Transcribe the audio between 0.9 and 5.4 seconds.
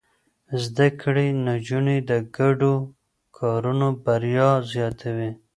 کړې نجونې د ګډو کارونو بريا زياتوي.